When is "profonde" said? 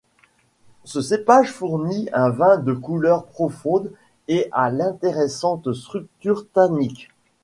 3.25-3.91